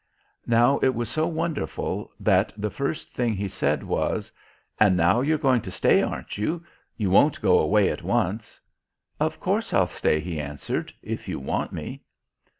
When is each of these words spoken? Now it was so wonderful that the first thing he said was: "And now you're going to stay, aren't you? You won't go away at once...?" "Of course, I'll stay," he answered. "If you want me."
Now 0.47 0.79
it 0.79 0.95
was 0.95 1.09
so 1.09 1.27
wonderful 1.27 2.11
that 2.19 2.51
the 2.57 2.71
first 2.71 3.13
thing 3.13 3.35
he 3.35 3.47
said 3.47 3.83
was: 3.83 4.31
"And 4.79 4.97
now 4.97 5.21
you're 5.21 5.37
going 5.37 5.61
to 5.61 5.69
stay, 5.69 6.01
aren't 6.01 6.39
you? 6.39 6.65
You 6.97 7.11
won't 7.11 7.39
go 7.39 7.59
away 7.59 7.87
at 7.91 8.01
once...?" 8.01 8.59
"Of 9.19 9.39
course, 9.39 9.75
I'll 9.75 9.85
stay," 9.85 10.19
he 10.19 10.39
answered. 10.39 10.91
"If 11.03 11.27
you 11.27 11.37
want 11.39 11.71
me." 11.71 12.01